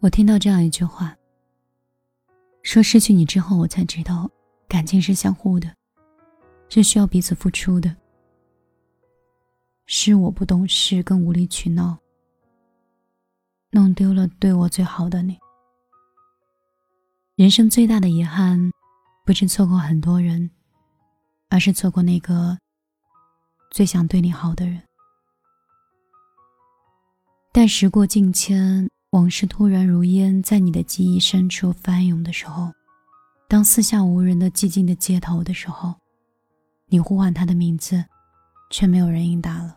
[0.00, 1.14] 我听到这样一句话，
[2.62, 4.30] 说失去你之后，我才知道
[4.66, 5.74] 感情是相互的，
[6.70, 7.94] 是需要彼此付出的。
[9.84, 11.98] 是我不懂事，更无理取闹，
[13.72, 15.38] 弄丢了对我最好的你。
[17.34, 18.72] 人生最大的遗憾，
[19.26, 20.50] 不是错过很多人，
[21.50, 22.56] 而是错过那个
[23.70, 24.82] 最想对你好的人。
[27.52, 32.72] 但时过境迁，往事突然如烟，在你的记忆深处翻涌的时候，
[33.48, 35.92] 当四下无人的寂静的街头的时候，
[36.86, 38.04] 你呼唤他的名字，
[38.70, 39.76] 却没有人应答了。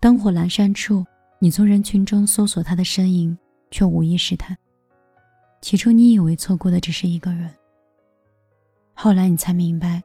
[0.00, 1.04] 灯火阑珊处，
[1.38, 3.36] 你从人群中搜索他的身影，
[3.70, 4.56] 却无意识他。
[5.60, 7.54] 起初你以为错过的只是一个人，
[8.94, 10.02] 后来你才明白，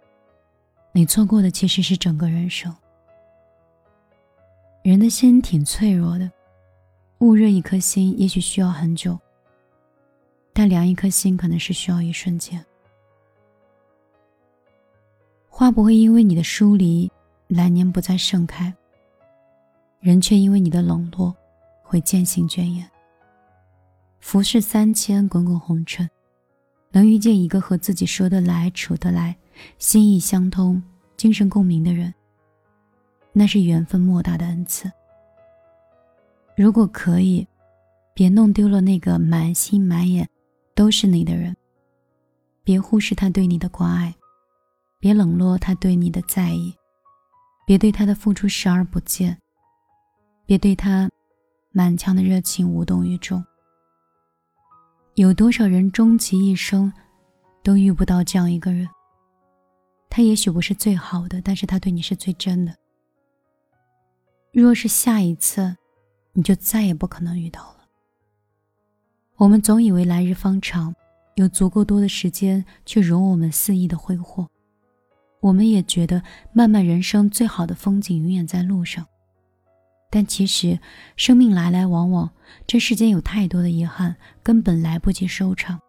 [0.93, 2.75] 你错过的其实是整个人生。
[4.83, 6.31] 人的心挺脆弱的，
[7.19, 9.15] 捂热一颗心也许需要很久，
[10.53, 12.65] 但凉一颗心可能是需要一瞬间。
[15.47, 17.11] 花不会因为你的疏离，
[17.47, 18.73] 来年不再盛开；
[19.99, 21.35] 人却因为你的冷落，
[21.83, 22.89] 会渐行渐远。
[24.19, 26.09] 浮世三千，滚滚红尘，
[26.89, 29.37] 能遇见一个和自己说得来、处得来、
[29.77, 30.81] 心意相通、
[31.17, 32.11] 精神共鸣的人。
[33.33, 34.91] 那是缘分莫大的恩赐。
[36.55, 37.47] 如果可以，
[38.13, 40.27] 别弄丢了那个满心满眼
[40.75, 41.55] 都是你的人。
[42.63, 44.13] 别忽视他对你的关爱，
[44.99, 46.75] 别冷落他对你的在意，
[47.65, 49.35] 别对他的付出视而不见，
[50.45, 51.09] 别对他
[51.71, 53.43] 满腔的热情无动于衷。
[55.15, 56.91] 有多少人终其一生
[57.63, 58.87] 都遇不到这样一个人？
[60.09, 62.75] 他也许不是最好的，但是他对你是最真的。
[64.51, 65.77] 若是下一次，
[66.33, 67.85] 你就再也不可能遇到了。
[69.37, 70.93] 我们总以为来日方长，
[71.35, 74.45] 有足够多的时间去容我们肆意的挥霍。
[75.39, 76.21] 我们也觉得
[76.53, 79.07] 漫漫人生最好的风景永远在路上。
[80.09, 80.77] 但其实，
[81.15, 82.29] 生命来来往往，
[82.67, 85.79] 这世间有太多的遗憾，根本来不及收场。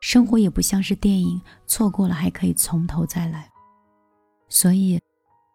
[0.00, 3.48] 生活也不像是电影，错过了还可以从头再来。
[4.48, 5.00] 所以，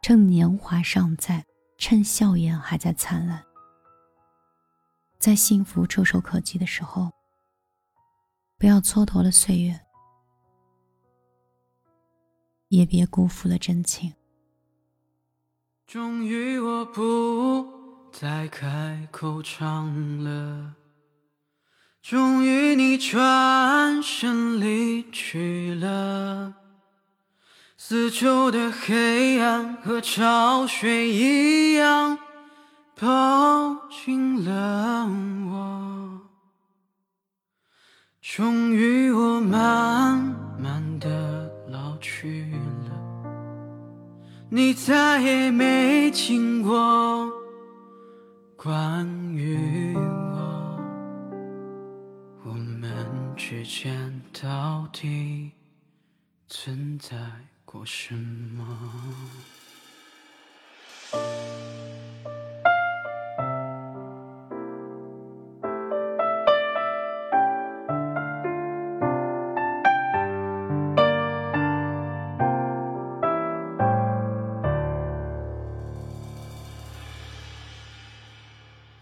[0.01, 1.43] 趁年华尚在。
[1.77, 3.43] 趁笑颜还在灿烂，
[5.19, 7.11] 在幸福触手可及的时候，
[8.57, 9.79] 不要蹉跎了岁月，
[12.69, 14.13] 也别辜负了真情。
[15.85, 20.73] 终于，我不再开口唱了。
[22.01, 26.24] 终于，你转身离去了。
[27.87, 32.17] 死囚的黑暗和潮水一样，
[32.99, 35.07] 抱紧了
[35.51, 36.19] 我。
[38.19, 40.17] 终于，我慢
[40.57, 42.51] 慢的老去
[42.89, 43.29] 了，
[44.49, 47.31] 你再也没听过
[48.57, 50.79] 关于我，
[52.45, 52.91] 我们
[53.37, 55.51] 之间到底
[56.47, 57.15] 存在。
[57.75, 58.65] 过什么？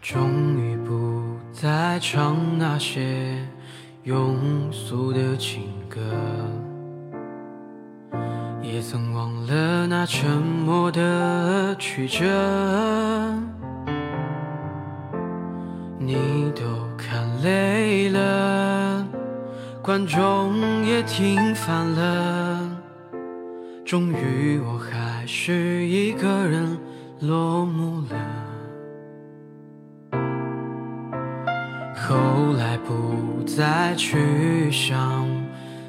[0.01, 3.47] 终于不再唱那些
[4.03, 6.72] 庸俗的情歌。
[8.93, 12.23] 曾忘了那沉默的曲折，
[15.97, 16.61] 你都
[16.95, 19.03] 看累了，
[19.81, 22.69] 观众也听烦了，
[23.83, 26.77] 终于我还是一个人
[27.21, 28.15] 落幕了。
[31.95, 35.25] 后来不再去想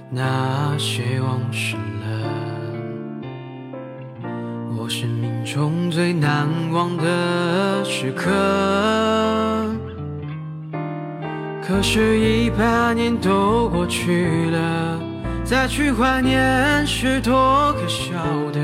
[0.08, 2.53] 那些往事了。
[4.84, 8.30] 我生命中最难忘的时刻，
[11.66, 15.00] 可是，一百年都过去了，
[15.42, 18.12] 再去怀念是多可笑
[18.52, 18.60] 的。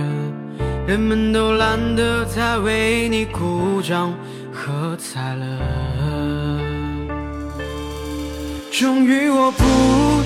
[0.87, 4.13] 人们都懒得再为你鼓掌
[4.53, 5.47] 喝彩了。
[8.71, 9.65] 终于，我不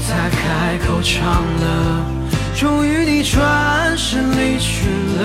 [0.09, 2.14] 再开口唱了。
[2.65, 4.89] 终于，你转身离去
[5.21, 5.23] 了，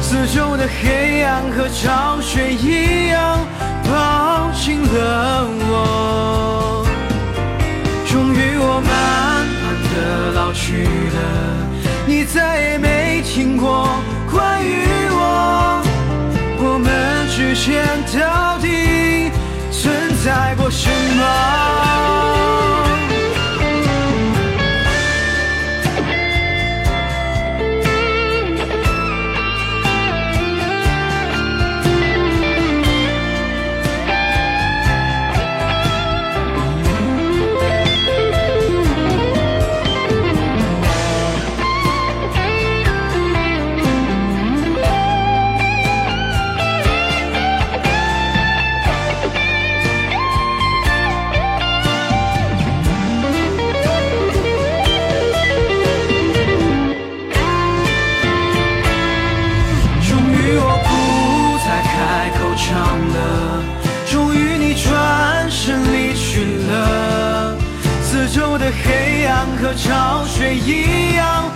[0.00, 3.38] 四周的黑暗和潮水一样
[3.84, 4.80] 抱紧。
[4.80, 6.86] 了我。
[8.06, 11.18] 终于我慢慢的老去了，
[12.06, 13.86] 你再也没听过
[69.76, 71.50] 潮水一样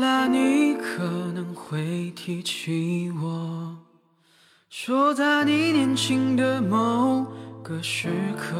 [0.00, 1.02] 来，你可
[1.32, 3.76] 能会提起我，
[4.68, 7.26] 说在你年轻的某
[7.62, 8.56] 个时刻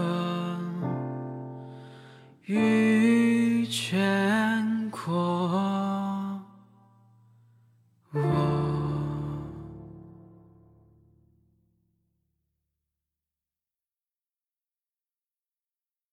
[2.47, 4.08] 遇见。